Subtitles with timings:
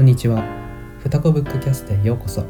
[0.00, 0.42] こんにちは。
[0.98, 2.42] ふたこブックキャストへようこそ。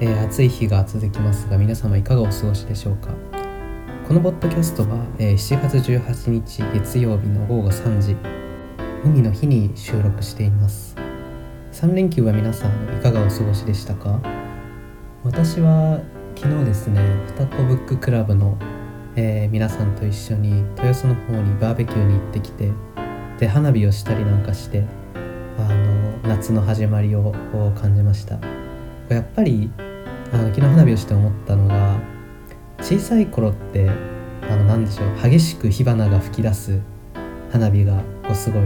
[0.00, 3.10] えー、暑い日が続きますが、皆様いかがお過ごしでしょうか。
[4.08, 8.16] このポッドキャストは、えー、7月18日月曜日の午後3時、
[9.04, 10.96] 海の日に収録しています。
[11.70, 14.20] 3連休は皆さんいかがお過ごしでしたか？
[15.22, 16.00] 私は
[16.34, 18.58] 昨日ですね、ふたこブッククラブの、
[19.14, 22.72] えー、皆さんと一緒に豊洲の方にバーベキューに行ってきて、
[23.38, 24.84] で花火をしたりなんかして
[25.58, 27.32] あの夏の始まりを
[27.74, 28.38] 感じました。
[29.08, 29.70] やっぱり
[30.32, 32.00] あの昨日花火をして思ったのが
[32.80, 33.90] 小さい頃って
[34.50, 36.80] あの何でしょう激しく火花が噴き出す
[37.50, 38.62] 花火がこうすごい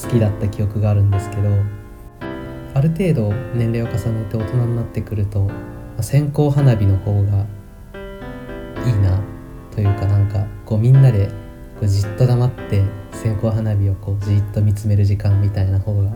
[0.00, 1.48] 好きだった記憶があるんですけど
[2.74, 5.50] ある程度年齢を重ねて大人になってくると
[6.00, 7.46] 線香花火の方が
[8.86, 9.20] いいな
[9.70, 11.30] というかなんかこうみんなで
[11.86, 12.82] じっと黙って
[13.12, 16.12] 線香花火をこうじっと見つめる時間みたいな方が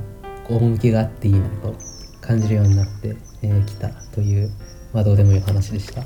[0.48, 1.74] 趣があっていいなと
[2.20, 4.50] 感じるようになってき、えー、たという、
[4.92, 6.02] まあ、どうでもいい話でした。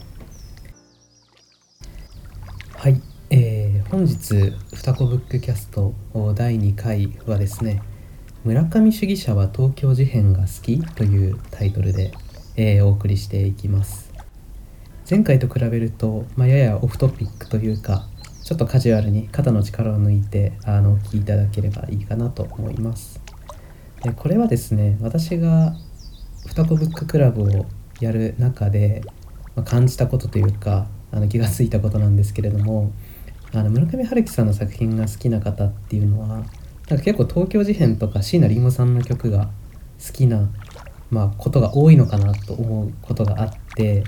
[2.75, 5.95] はい、えー、本日「ふたこブックキャスト」
[6.35, 7.83] 第2回はですね
[8.45, 12.13] 「村上主義者は東京事変が好き?」というタイトルで、
[12.57, 14.11] えー、お送りしていきます。
[15.09, 18.07] 前回と比べると、まあ、ややオフトピックというか
[18.43, 23.21] ちょっとカジュアルに肩の力を抜いてあのお聞きいただければいいかなと思います。
[24.03, 25.75] でこれはですね私が
[26.47, 27.67] 双子ブッククラブを
[28.01, 29.03] やる中で、
[29.55, 32.93] まあ、感じたことというかあの気が付いたことなんですけれども
[33.53, 39.51] あの村上春樹さんの作品が好きな方っていうのはなんか結構東京事変とか椎名林檎さんの曲が
[40.05, 40.49] 好きな、
[41.11, 44.05] まあ、ことが多いのかなと思うことがあって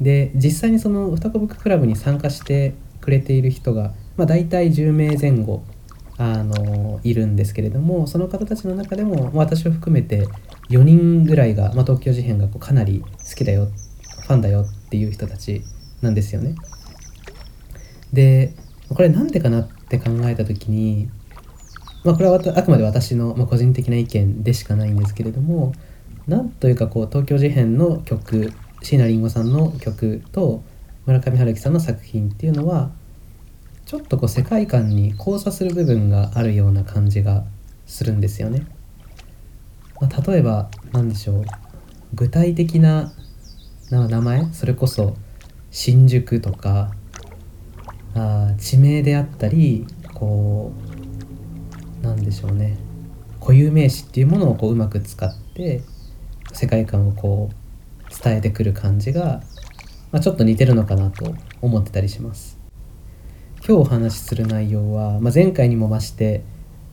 [0.00, 5.62] で実際にその双子ブッククラブに参加してくれている人が、まあ、大体10名前後
[6.16, 10.26] あのいるんですけれどもその方たちの中でも、私を含めて
[10.70, 13.68] 4人ぐらいが、まあ、東京事変がこうかなり好きだよ
[14.22, 15.62] ファンだよっていう人たち
[16.00, 16.54] なんですよね。
[18.12, 18.54] で
[18.88, 21.08] これなんでかなって考えた時に、
[22.04, 25.72] まあ、これはあくまで私の、ま個人的な意見でしかないんですけれども
[26.26, 30.62] なんというかこう東京事変の曲椎名林檎さんの曲と
[31.06, 32.90] 村上春樹さんの作品っていうのは
[33.86, 37.44] ちょっとこう世界観に交差する部分があるような感じが
[37.86, 38.66] するんですよね。
[40.00, 41.44] まあ、例えば何でしょう
[42.14, 43.12] 具体的な
[43.90, 45.16] 名前それこそ
[45.70, 46.92] 新宿とか
[48.14, 50.72] あ地名であったりこ
[52.02, 52.76] うなんでしょうね
[53.40, 55.82] 固有名詞っていうものをこううまく使って
[56.52, 59.42] 世界観をこう伝えてくる感じが、
[60.12, 62.58] まあ、ちょっと似てるのかなと思ってたりします。
[63.66, 66.42] 今日お話しする内容は、まあ、前回にも増して、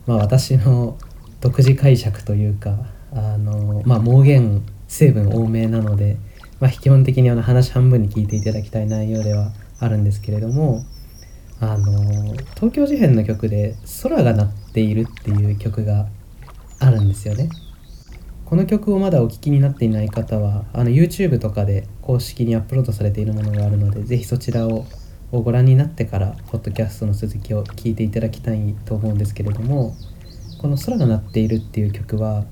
[0.06, 0.96] まあ、私の
[1.40, 2.78] 独自解釈というか
[3.12, 6.16] あの、まあ、盲言成分多めなので、
[6.60, 10.84] まあ、基本的にあの話半分に聞いていただきたい内容ではあるんですけれども
[11.60, 16.06] あの東京事変の曲で「空が鳴っている」っていう曲が
[16.78, 17.50] あるんですよね。
[18.50, 24.86] この曲をまだお聴きになっていない方はあの YouTube とかで公式にアップロードされているものがあるので是非そちらを
[25.30, 29.94] ご覧になってからポッドキャストの続きを聞いていただきたいと思うんですけれども
[30.58, 32.44] この「空が鳴っている」っていう曲は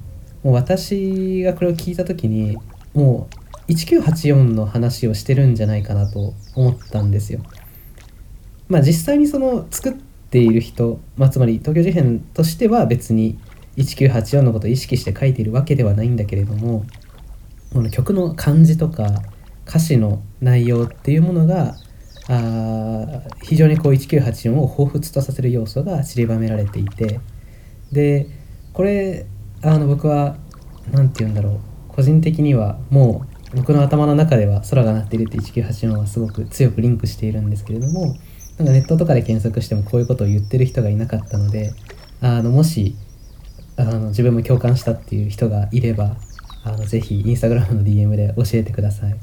[0.44, 2.56] もう私がこれを聞いた時に
[2.94, 3.26] も
[3.68, 7.40] う1984の話をしてるんじゃないかなと思ったんですよ。
[8.68, 9.94] まあ実際にその作っ
[10.30, 13.36] ている人、まあ、つまり東京事変としては別に
[13.78, 16.84] 1984のことを意識して書いているわけではないんだけれども
[17.72, 19.22] この曲の漢字とか
[19.66, 21.76] 歌詞の内容っていうものが
[22.28, 27.20] あ非常にこう1984を彷彿とさせる要素が散りばめられていて
[27.92, 28.26] で
[28.72, 29.26] これ
[29.62, 30.36] あの僕は
[30.90, 38.16] 何て言うんだろう個人的にはもう僕の頭の中では空が鳴っているって1984はすごく強くリンクしているんですけれども
[38.58, 41.72] なんかネットとかで検索してもこういうことを言ってる人がいなかったので
[42.20, 42.96] あのもし
[43.78, 46.16] あの自分も共感したっていう人がいれば
[46.64, 49.16] あのぜひインスタグラムの DM で教えてください。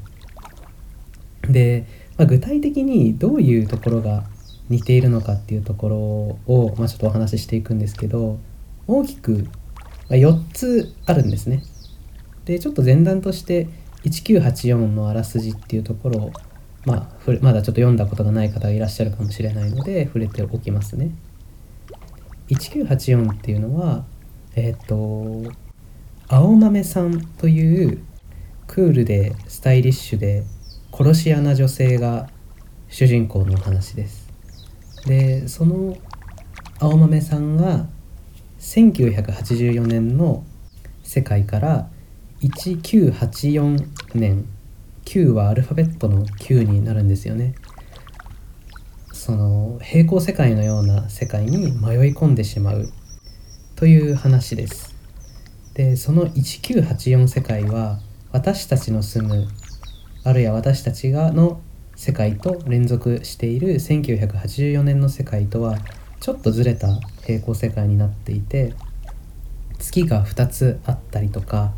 [1.48, 1.86] で
[2.16, 4.24] まあ、具体的にどういうところが
[4.68, 5.96] 似ているのかっていうところ
[6.54, 8.38] を、まあ、ちょっとお話ししていくんですけど
[8.86, 9.46] 大きく
[10.08, 11.62] 4つあるんですね。
[12.44, 13.68] でちょっと前段として
[14.04, 16.32] 1984のあらすじっていうところを、
[16.84, 21.10] まあ、まだちょっと読んだことがない方がいらっしゃるかもしれないので触れておきますね。
[22.48, 24.04] 1984っていうのは
[24.56, 25.52] えっ、ー、と
[26.28, 28.02] 青豆さんという
[28.66, 30.42] クールでスタイリッシュで
[30.92, 32.28] 殺し屋な女性が
[32.88, 34.28] 主人公の話です。
[35.04, 35.96] でその
[36.80, 37.86] 青豆さんが
[38.58, 40.44] 1984年の
[41.04, 41.88] 世界から
[42.40, 44.46] 1984年
[45.04, 47.54] 9はアルファベットの9になるんですよね。
[49.12, 52.92] その平行世界のような世界に迷い込んでしまう
[53.76, 54.96] という話です。
[55.74, 58.00] でその1984世界は
[58.32, 59.48] 私たちの住む
[60.24, 61.60] あるいは私たちがの
[61.94, 65.76] 世界と連続している1984年の世界とは
[66.20, 66.88] ちょっとずれた
[67.26, 68.72] 平行世界になっていて
[69.78, 71.74] 月が2つあったりとか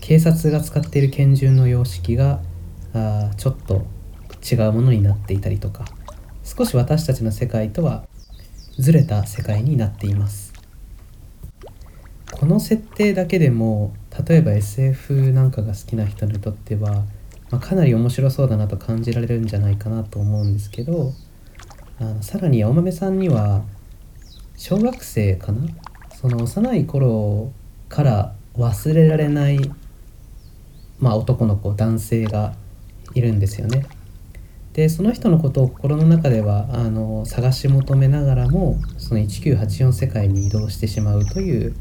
[0.00, 2.40] 警察が使っている拳銃の様式が
[2.92, 3.86] あちょっと
[4.42, 5.84] 違うものになっていたりとか
[6.42, 8.04] 少し私たちの世界とは
[8.78, 10.45] ずれた世界になっています。
[12.38, 13.94] この設定だけでも
[14.28, 17.04] 例えば SF なんかが好きな人にとっては、
[17.50, 21.12] まあ、かなり面白そうだなと感じられるんじゃないかなと思うんですけど
[21.98, 23.64] あのさらに青豆さんには
[24.56, 25.66] 小学生かな？
[26.14, 27.52] その幼い頃
[27.88, 29.58] から忘れられない、
[30.98, 32.54] まあ、男の子男性が
[33.14, 33.86] いるんですよね。
[34.74, 41.74] でその人のことを心の中ではあの探し求めながらもその1984世界に移動してしまうという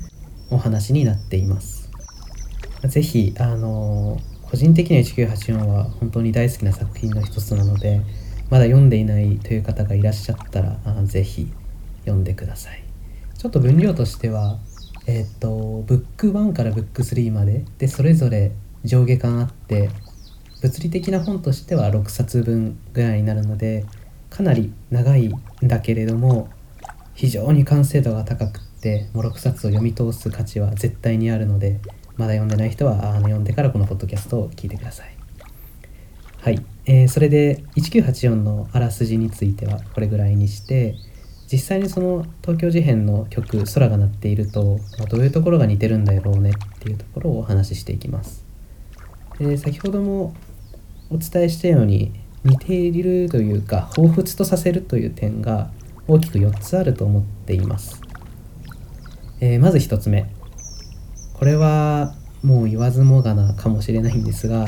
[0.56, 1.90] お話になっています。
[2.88, 8.02] 是非あの個人的には1984は本当に大好きな作品の一つなので
[8.50, 11.52] まだ読んでいないという方がいらっしゃったらあ是非
[12.02, 12.84] 読んでください。
[13.38, 14.60] ちょっと分量としては、
[15.08, 18.54] えっ、と、ブック1からブック3まで、で、それぞれ
[18.84, 19.90] 上下巻あって、
[20.62, 23.86] 物理的な本としては6冊分ぐらいになるので、
[24.32, 26.50] かなり長いんだけれども、
[27.14, 31.80] 非常に完成度が高くって、もう6冊を読み通す価値は絶対にあるので、
[32.18, 35.18] まだ読んでない人はあの読んでからこのポッドキャストを聞いてください。
[36.40, 40.96] はい、えー、それで1984のあらすじについてはこれぐらいにして、
[41.52, 44.80] 実際にその東京事変の曲「空が鳴っていると」
[45.10, 48.46] どういうところが似てるんだろうねっていうところをお話ししていきます。
[49.40, 50.34] で先ほども
[51.10, 55.72] お伝えしたように似ているというか彷彿とさせるという点が
[56.08, 58.05] 大きく4つあると思っています。
[59.40, 60.30] えー、まず1つ目。
[61.34, 64.68] これはもう言わずもがなかもしれないんですが、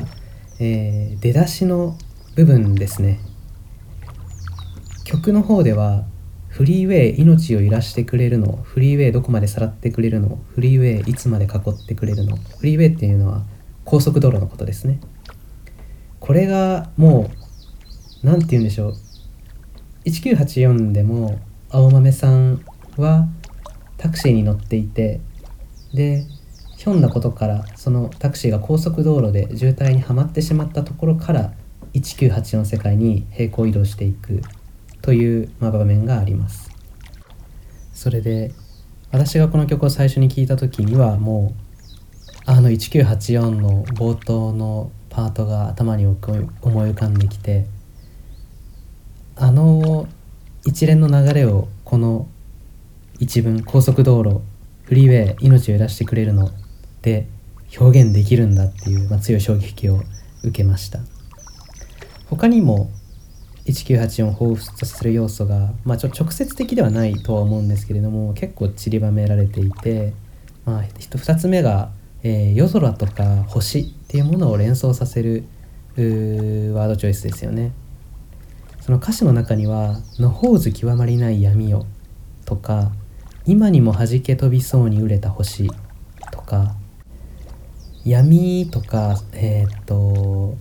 [0.60, 1.98] えー、出だしの
[2.36, 3.20] 部分ですね。
[5.06, 6.06] 曲の方では
[6.50, 13.44] フリーウェイ命を揺らしてくれるのフリーウェイどこまでさらってくれるのフリーウェイいつまで囲ってくれるのフリーウェイっていうのは
[13.86, 15.00] 高速道路のことですね。
[16.20, 17.32] これがも
[18.24, 18.94] う何て言うんでしょう。
[20.06, 22.66] 1984でも青豆さん
[22.98, 23.28] は
[23.98, 25.20] タクシーに乗っていて
[25.94, 26.26] で
[26.78, 31.54] ひょんなことからそのタクシーが高速道路で渋滞にはまってしまったところから
[31.94, 34.42] 1984世界に平行移動していく
[35.02, 36.70] という、まあ、場面があります。
[37.94, 38.54] それで
[39.12, 41.68] 私がこの曲を最初に聴いた時にはもう
[42.46, 47.66] あの1984の冒頭のパートが頭に思い浮かんできて
[49.36, 50.08] あの
[50.66, 52.28] 一連の流れをこの
[53.20, 54.42] 一文高速道路
[54.84, 56.52] フリーウェイ命を揺らしてくれるの
[57.02, 57.28] で
[57.80, 60.02] 表現できるんだっていう、まあ、強い衝撃を
[60.44, 61.00] 受けました
[62.30, 62.90] 他にも
[63.66, 70.14] 1984を彷彿とする要素が、まあ、ちょ直接的ではないとは思うんですけれども結構散りばめられていて、
[70.66, 71.92] まあ、2つ目が、
[72.24, 75.44] えー、夜空とか星っていうものを連想させる
[75.98, 77.72] ワードチョイスですよね。
[78.82, 81.86] その歌詞の中には「のほうず極まりない闇よ」
[82.46, 82.94] とか
[83.48, 85.70] 「今にも弾け飛びそうに売れた星」
[86.32, 86.76] とか
[88.06, 90.56] 「闇」とかえー、っと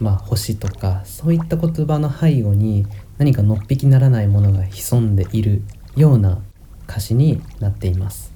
[0.00, 5.62] まあ、星とかそういった言葉の背後に何かのっぴきならないものが潜んでいる
[5.96, 6.42] ような
[6.88, 8.32] 歌詞になっています。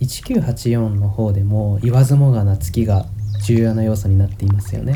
[0.00, 3.06] 1984の方でも言わずもがな月が
[3.44, 4.94] 重要な要素になっていますよね。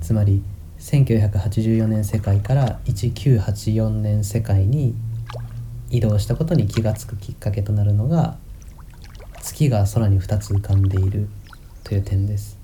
[0.00, 0.42] つまり
[0.78, 4.94] 1984年世界から1984年世界に
[5.90, 8.36] 移動したことに気が付くきっかけとなるのが
[9.42, 11.28] 月が空に2つ浮かんでいる
[11.84, 12.58] という点です。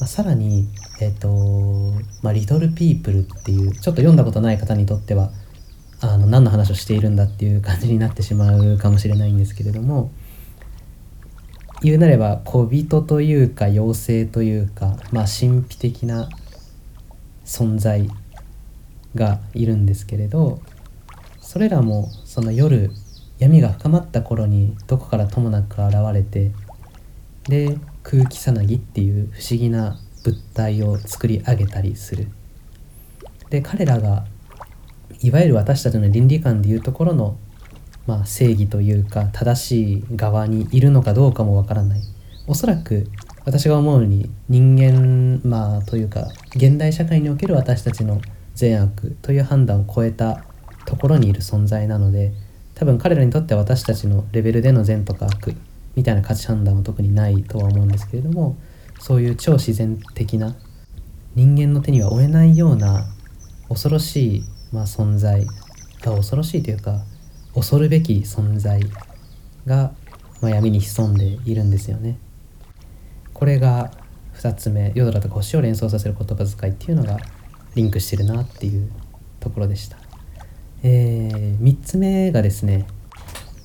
[0.00, 0.66] まあ、さらに、
[1.00, 5.30] えっ、ー、と、まあ、リトルピープルっていう、ちょっと読んだことない方にとっては、
[6.00, 10.10] あの、何の話をしているんだっていう感じになってしまうかもしれないんですけれども、
[11.82, 16.28] 言うなれば、小人というか、妖精というか、まあ、神秘的な
[17.44, 18.08] 存在
[19.14, 20.60] がいるんですけれど、
[21.52, 22.90] それらも、その夜、
[23.38, 26.50] 闇が深まった頃にどこからともなく現れて
[27.46, 32.28] で空気さなぎっていう不思議な物体を作り上げたりする。
[33.50, 34.24] で彼らが
[35.20, 37.36] いわゆる私たちの倫理観でいうところの、
[38.06, 42.00] まあ、正義というか正しい側にいるのかどうかもわからない。
[42.46, 43.10] おそらく
[43.44, 48.22] 私が思うに人間まあというか現代社会における私たちの
[48.54, 50.44] 善悪という判断を超えた
[50.86, 52.32] ところにいる存在なので
[52.74, 55.54] 多分彼らにとっては私たちのレベルでの善とか悪
[55.94, 58.56] みたいな価値判断は特にないとは思うんですけれども
[58.98, 60.56] そういう超自然的な
[61.34, 63.04] 人間の手には負えないような
[63.68, 65.44] 恐ろしい、まあ、存在
[66.02, 67.02] が恐ろしいというか
[67.54, 68.80] 恐るべき存在
[69.66, 69.92] が、
[70.40, 72.18] まあ、闇に潜んでいるんですよね。
[73.32, 73.90] これが
[74.34, 77.18] 2つ目夜空と星を連想させる言葉遣いっていうのが
[77.74, 78.90] リンクしてるなっていう
[79.40, 80.01] ところでした。
[80.84, 82.86] えー、3つ目がですね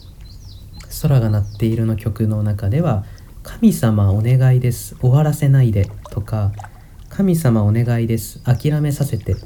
[1.01, 3.05] 「空が鳴っている」の曲の中では
[3.41, 6.51] 「神様お願いです終わらせないで」とか
[7.09, 9.37] 「神様お願いです諦めさせて」っ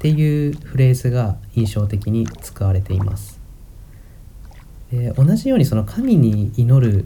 [0.00, 3.40] ていうフレーズが印象的に使われています。
[4.92, 7.04] えー、同じようにその神に祈る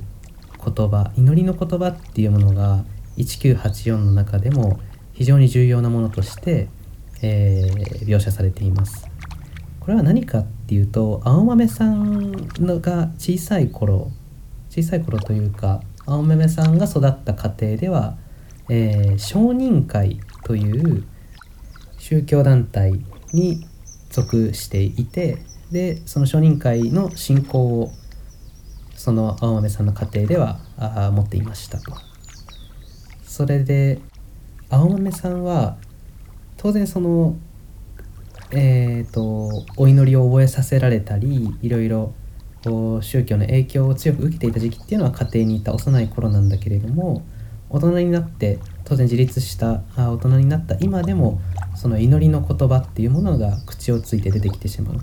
[0.65, 2.85] 言葉祈りの言葉っていうものが
[3.17, 4.79] 1984の中でも
[5.15, 6.69] 非常に重要なものとして、
[7.23, 9.12] えー、描写されています。
[9.83, 14.13] これは何かっていうと青豆さんのが小さい頃
[14.71, 18.17] 小さい頃というか青豆さんが育った家庭では、
[18.71, 21.05] えー、商人会という
[21.99, 23.01] 宗教団体
[23.33, 23.67] に
[24.09, 25.39] 属していて
[25.73, 27.91] でその商人会の信仰を
[28.95, 31.93] その青豆さんの家庭ではあ持っていましたと。
[33.25, 33.99] それで
[34.71, 35.77] 青豆さんは
[36.57, 37.37] 当然その
[38.55, 42.13] えーと、お祈りを覚えさせられたりいろいろ
[43.01, 47.25] 宗教の影響を強く受けていた時期っていうのは家庭にいた幼い頃なんだけれども
[47.71, 51.41] 大人になって当然自立した大人になった今でも
[51.75, 55.01] その祈りの言葉っていうものが口をついて出てきてしまう。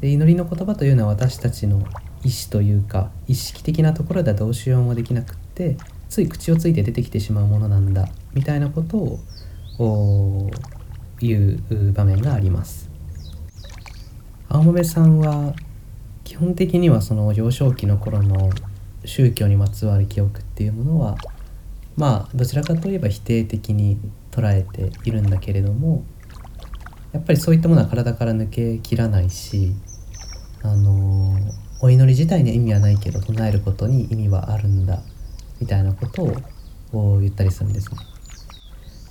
[0.00, 1.84] で祈りの言葉というのは私たちの
[2.24, 5.76] 意志というか意識的なところではどうしようもできなくって
[6.08, 9.18] つい口をついて出てきてしまうものなんだみたいなこと
[9.78, 10.50] を
[11.26, 12.90] いう場面があります
[14.48, 15.54] 青豆さんは
[16.24, 18.50] 基本的にはその幼少期の頃の
[19.04, 21.16] 宗教にまつわる記憶っていうものは
[21.96, 23.98] まあどちらかといえば否定的に
[24.30, 26.04] 捉えているんだけれども
[27.12, 29.74] やっぱりそういったものは体から抜けきらないし
[30.62, 31.36] あの
[31.82, 35.00] お祈り自体に意味はないけど唱えることに意味はあるんだ
[35.60, 36.34] みたいなこと
[36.92, 37.98] を言ったりするんですね。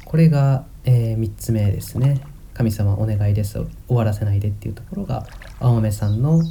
[0.06, 2.22] これがえー、3つ目ですね。
[2.54, 3.54] 神様お願いです
[3.88, 5.26] 終わらせないでっていうところが
[5.62, 6.44] 青梅さんの、ま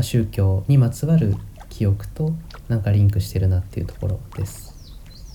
[0.00, 1.34] あ、宗教にまつわる
[1.70, 2.34] 記憶と
[2.68, 4.74] なんかリンクしてるなっていうところです。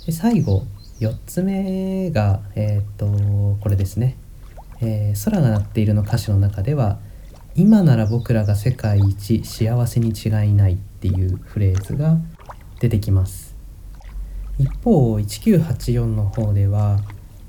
[0.05, 0.63] で最後
[0.99, 4.15] 4つ目がえっ、とこれですね、
[4.79, 6.99] えー、空が鳴っているの歌詞の中では
[7.55, 12.17] 今なら僕らが世界一幸せに違いないっていうフレーズが
[12.79, 13.55] 出てきます。
[14.59, 16.99] 一方1984の方では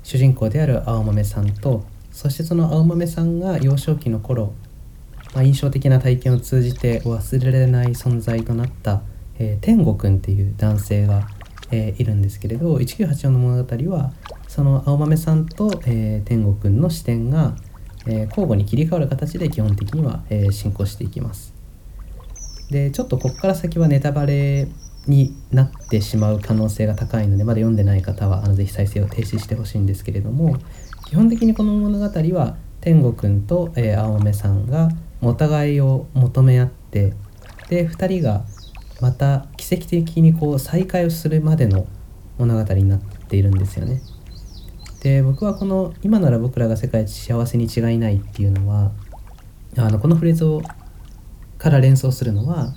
[0.03, 4.53] 主人公である青豆さんとそしてその青豆さんが幼少期の頃、
[5.33, 9.01] まあ、印象的な体験を通じて忘れられない存在となった、
[9.39, 11.27] えー、天吾くんっていう男性が、
[11.71, 14.13] えー、いるんですけれど1984の物語は
[14.47, 17.55] その青豆さんと、えー、天吾くんの視点が、
[18.05, 21.55] え交互に切り替わる形で基本的には、え進行していきます。
[22.69, 24.67] でちょっとここから先はネタバレ
[25.07, 30.57] になってしまう可能性が高いのでまだ読んでない方はあのぜひ再生を停止してほしいんですけれども
[31.05, 32.05] 基本的にこの物語
[32.35, 34.89] は天吾くんと、えー、青梅さんが
[35.21, 37.13] お互いを求め合って
[37.69, 38.45] で2人が
[39.01, 41.87] また奇跡的にこう再会をするまでの
[42.37, 44.01] 物語になっているんですよね。
[45.01, 48.91] で僕はこの「今なら僕らが世界一幸せに違いない」っていうのは
[49.77, 50.61] あのこのフレーズを
[51.57, 52.73] から連想するのは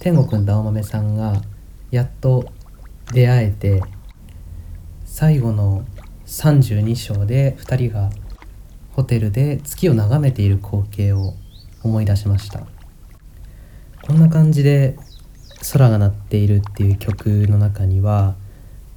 [0.00, 1.42] 天吾くんと青豆さんが
[1.90, 2.52] やっと
[3.12, 3.82] 出会えて
[5.04, 5.84] 最後の
[6.26, 8.10] 32章で2人が
[8.92, 11.34] ホテルで月を眺めている光景を
[11.82, 12.66] 思い出しました。
[14.02, 14.96] こんな感じで
[15.72, 18.34] 空が鳴っているっていう曲の中には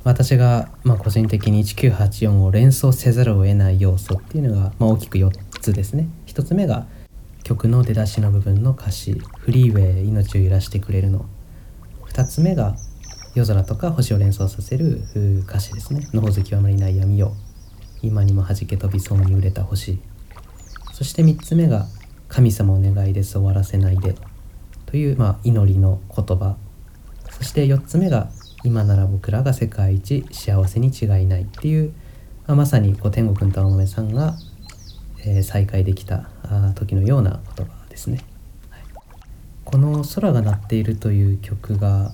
[0.03, 5.31] 私がま個人的に1984を連想せざるを得ない要素っていうのがま大きく4
[5.61, 6.07] つですね。
[6.27, 6.87] 1つ目が
[7.43, 11.25] 曲の出だしの部分の歌詞「フリーウェイ命を揺らしてくれるの」
[12.13, 12.75] 2つ目が
[13.33, 15.01] 夜空とか星を連想させる
[15.47, 17.35] 歌詞ですね「のほずきはまりない闇よ」
[18.03, 19.99] 今にも弾け飛びそうに売れた星。
[20.91, 21.87] そして3つ目が
[22.29, 24.15] 「神様お願いです終わらせないで」
[24.85, 26.55] という、まあ、祈りの言葉。
[27.31, 28.29] そして4つ目が
[28.63, 31.93] 「今なら僕らが世界一幸せに違いない」っていう、
[32.45, 34.37] まあ、まさにこう天国と青豆さんが、
[35.25, 36.29] えー、再会できた
[36.75, 38.19] 時のような言葉ですね。
[39.73, 42.11] この「空が鳴っている」という曲が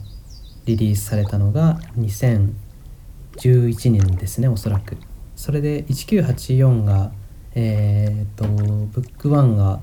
[0.65, 4.95] リリースされたのが2011年ですねおそらく。
[5.35, 7.11] それで1984が
[7.55, 9.81] えっ、とブック1が、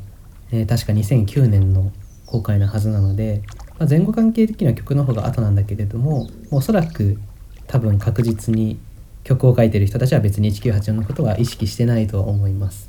[0.52, 1.92] えー、確か2009年の
[2.24, 3.42] 公開なはずなので、
[3.78, 7.18] まあ、前後関係的な曲の方が後なんだけれどもおそらく
[7.66, 8.78] 多分確実に
[9.22, 12.88] 曲を書いてる人たちは別に1984のことは意識してないとは思います。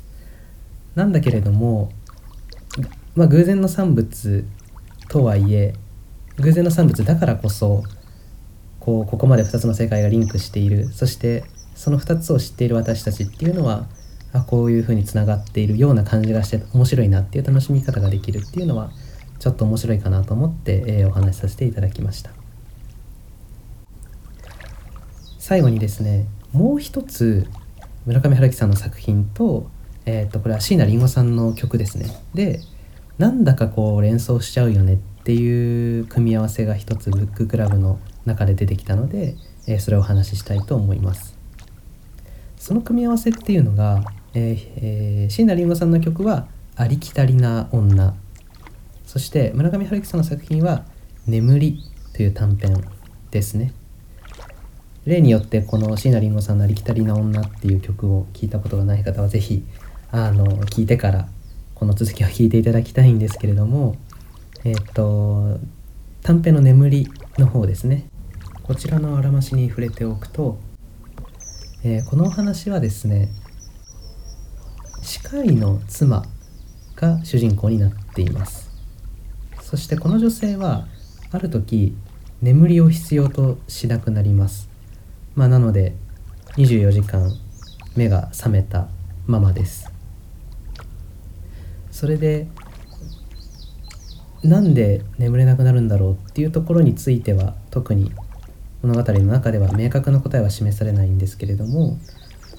[0.94, 1.92] なんだけれども
[3.14, 4.46] まあ偶然の産物
[5.08, 5.74] とはいえ
[6.36, 7.82] 偶然の産物だからこそ
[8.78, 10.88] こうここまで2つの世界がリンクしている。
[10.92, 13.86] そしてその2つを知っている私たちっていうのは
[14.32, 18.90] あこういうふうにつながっているような感じがして面白いなっていう楽しみ方ができるっていうのは
[19.38, 22.30] ちょっと面白いかなと思って、えー、お話しさせていただきました。
[25.38, 27.46] 最後にですねもう一つ
[28.04, 29.70] 村上春樹さんの作品と,、
[30.04, 32.06] えー、とこれは椎名林檎さんの曲ですね。
[32.34, 32.60] で
[33.18, 39.34] なんだかこう連想しちゃうよねっていう組み合わせが一つブッククラブの中で出てきたので、
[39.66, 41.36] えー、それをお話ししたいと思います。
[42.56, 46.46] その組み合わせっていうのが、えーえー、椎名林檎さんの曲は
[46.76, 48.14] 「ありきたりな女」
[49.06, 50.84] そして村上春樹さんの作品は
[51.26, 51.80] 「眠り」
[52.14, 52.84] という短編
[53.30, 53.72] ですね。
[55.06, 59.64] 例によってこの椎名林檎さんの「ありきたりな女」っていう曲を聴いたことがない方は是非
[60.10, 61.28] あの聞いてから
[61.78, 63.96] この続きを聞いていただきたいんですけれども
[64.64, 65.58] えっ、と
[66.22, 67.08] 短編の「眠り」
[67.38, 68.06] の方ですね。
[68.64, 70.58] こちらのあらましに触れておくと、
[71.84, 73.28] えー、このお話はですね
[75.00, 76.26] 歯科医の妻
[76.96, 78.68] が主人公になっています。
[79.62, 80.86] そしてこの女性は
[81.30, 81.96] ある時
[82.42, 84.68] 眠りを必要としなくなります。
[85.34, 85.94] まあなので
[86.56, 87.32] 24時間
[87.94, 88.88] 目が覚めた
[89.26, 89.87] ままです。
[91.98, 92.46] それで
[94.44, 98.12] なんで眠れなくなるんだろうっていうところについては特に
[98.82, 101.98] 物語の中では明確な答えは示されないんですけれども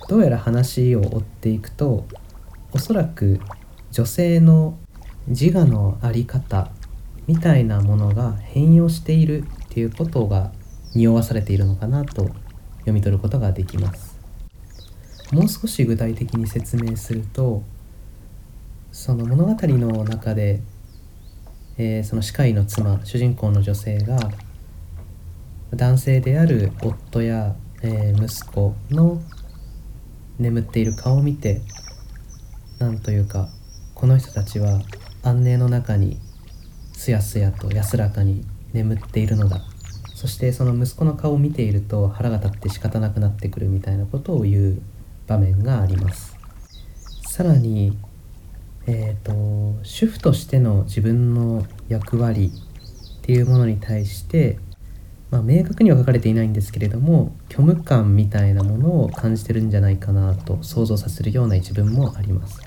[0.09, 2.05] どうやら話を追っていくと
[2.73, 3.39] おそらく
[3.91, 4.77] 女性の
[5.27, 6.69] 自我の在り方
[7.25, 10.51] みたいなものが変容しているっていうことが
[10.95, 12.23] 匂わされているのかなと
[12.79, 14.19] 読み取ることができます。
[15.31, 17.63] もう少し具体的に説明すると
[18.91, 20.61] その物語の中で、
[21.77, 24.17] えー、その歯科医の妻主人公の女性が
[25.73, 29.21] 男性である夫や、えー、息子の
[30.39, 31.61] 眠っている顔を見て
[32.79, 33.49] なんというか
[33.93, 34.81] この人たちは
[35.21, 36.17] 安寧の中に
[36.93, 39.61] すやすやと安らかに眠っているのだ。
[40.15, 44.81] そしてその息子の顔を見ていると腹が立って仕方なくなってくるみたいなことを言う
[45.27, 46.35] 場面があります。
[47.21, 47.97] さらに
[48.91, 52.51] えーと、主婦としての自分の役割
[53.19, 54.57] っていうものに対して、
[55.29, 62.61] まあ、明確には書かれていないんですけれども虚無感みたいなものを感じてるんじゃないかなと想像させるような一文もあります。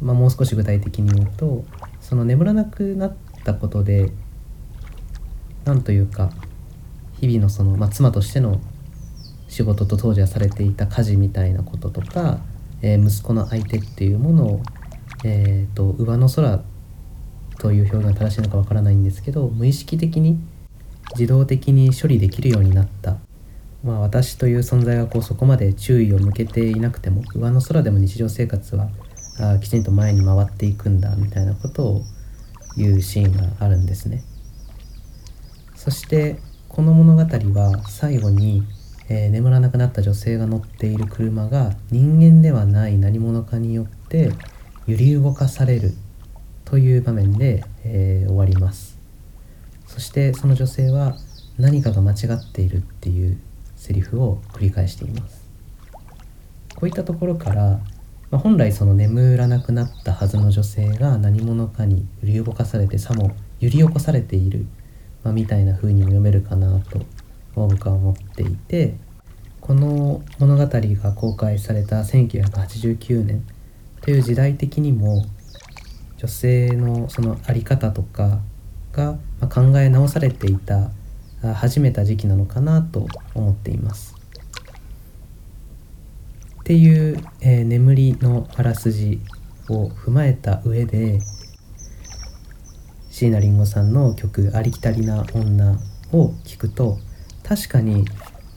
[0.00, 1.64] まあ、もう少し具体的に言うと
[2.00, 4.12] その眠らなくなったことで
[5.64, 6.30] 何というか
[7.20, 8.60] 日々のその、まあ、妻としての
[9.48, 12.38] 仕事と当時はされていた家事みたいなこととか、
[12.82, 14.62] えー、息子の相手っていうものを
[15.24, 16.62] えーと、上の空
[17.58, 20.38] という表現が正しいのかわからないんですけど無意識的に
[21.14, 23.16] 自動的に処理できるようになった、
[23.82, 28.90] まあ、私という存在がこうそこまで注意を向けていなくても上の空でも日常生活は
[29.40, 32.02] あきちんと前に回っていくんだみたいなことを
[32.76, 34.22] 言うシーンがあるんですね。
[35.74, 38.62] そしてこの物語は最後に、
[39.08, 44.32] えー、眠らなくなった女性が乗っている車が人間ではない何者かによって
[44.88, 45.92] 揺り動かされる
[46.64, 48.98] という場面で、えー、終わります。
[49.86, 51.14] そしてその女性は
[51.58, 53.38] 何かが間違っているっていう
[53.76, 55.46] セリフを繰り返しています。
[56.74, 57.80] こういったところから、
[58.30, 64.64] まあ、本来その眠らなくなったはずの女性が何者かに揺り動かされてさも揺り起こされている、
[65.22, 67.02] まあ、みたいな風にも読めるかなと
[67.54, 68.94] 僕は思っていて
[69.60, 73.44] この物語が公開された1989年
[74.02, 75.24] という時代的にも
[76.16, 78.40] 女性のその在り方とか
[78.92, 80.90] が考え直されていた
[81.54, 84.14] 始めた時期なのかなと思っています。
[86.60, 89.20] っていう、えー、眠りのあらすじ
[89.70, 91.18] を踏まえた上で
[93.10, 95.78] 椎名林檎さんの曲「ありきたりな女」
[96.12, 96.98] を聴くと
[97.42, 98.04] 確かに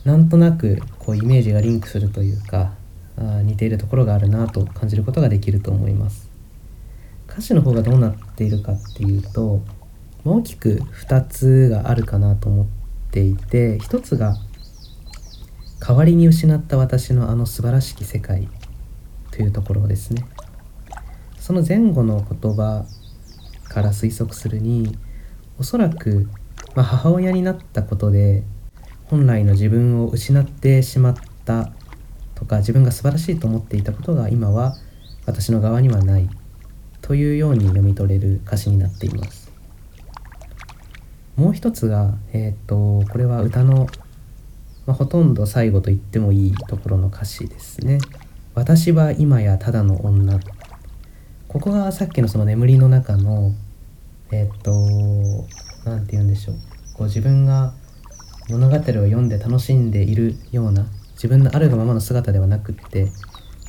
[0.03, 2.73] なんとなくこうイメージがリンクするというか
[3.43, 6.29] 似ているところがあるなと感じることができると思います。
[7.29, 9.61] 歌詞の方がどうなっているかっていうと
[10.25, 12.65] 大きく2つがあるかなと思っ
[13.11, 14.35] ていて一つが
[15.79, 18.49] 代わりに失った私のあの素晴らしき世界
[19.31, 20.25] というところですね。
[21.39, 22.85] その前後の言葉
[23.63, 24.97] から推測するに
[25.57, 26.29] おそらく、
[26.75, 28.43] まあ、母親になったことで
[29.05, 31.71] 本来の自分を失ってしまった
[32.41, 34.75] とか自分が素晴らしいと思っていたことが今は
[35.27, 36.27] 私の側にはない
[36.99, 39.51] というように読み取れる歌詞になっています。
[41.35, 43.85] もう一つがえっ、とこれは歌の、
[44.87, 47.99] まあ、ほとんど最後と言ってもいいところの歌詞ですね。
[48.55, 50.39] 私は今やただの女。
[51.47, 53.51] ここがさっきのその眠りの中の
[54.31, 54.71] えっ、と
[55.85, 56.55] 何て言うんでしょう。
[56.95, 57.75] こう自分が
[58.49, 63.11] 物語を読んで楽しんでいるような自分のあるがままの姿ではなくって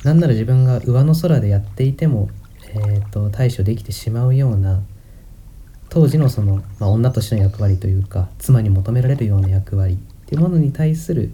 [0.03, 2.29] 何なら自分が上の空でやっていても、
[2.69, 4.81] えーと、対処できてしまうような
[5.89, 11.31] 当時のその、まあ、女としての役割というか妻に求められるような役割っていうものに対する、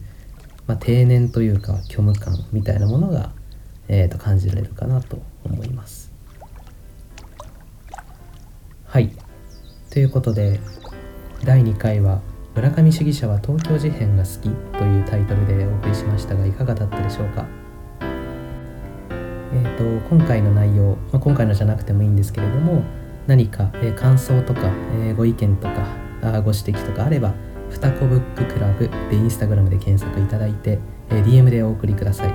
[0.67, 3.31] まあ、定年というか虚無感みたいなものが、
[3.87, 6.11] えーと感じられるかなと思います。
[8.85, 9.11] はい
[9.91, 10.59] ということで
[11.43, 12.21] 第2回は
[12.55, 17.45] 「村上主義者は東京事変が好き」というタイトルでお送りしましたがいかがだったでしょうか？
[19.51, 22.83] えーと、今回の内容、まあ、今回のじゃなくてもいいんですけれども
[23.25, 24.61] 何か、えー、感想とか、
[25.01, 25.87] えー、ご意見とか
[26.21, 27.33] あご指摘とかあれば
[27.71, 30.77] 「ふたこブッククラブ」でインスタグラムで検索いただいて、
[31.09, 32.33] えー、DM でお送りください、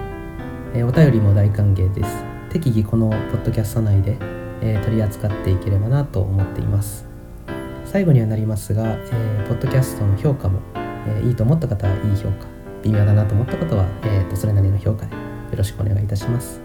[0.74, 2.24] えお便りも大歓迎です。
[2.50, 4.16] 適宜このポッドキャスト内で、
[4.60, 7.13] え取り扱っていければなと思っています。
[7.94, 10.58] 最後にはなりますが、えポッドキャストの評価も、
[11.06, 12.48] えいいと思った方はいい評価
[12.82, 15.18] 微妙だなと思った方は、えーとそれなりの評価でよ
[15.58, 16.60] ろしくお願いいたします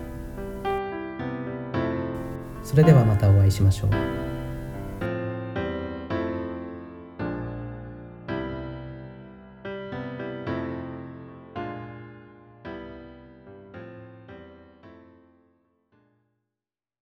[2.63, 4.18] それではまたお会いしましょう。